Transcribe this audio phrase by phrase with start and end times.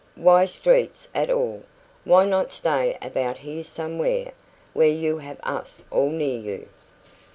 [0.15, 1.61] "Why streets at all?
[2.05, 4.31] Why not stay about here somewhere,
[4.73, 6.69] where you have us all near you?"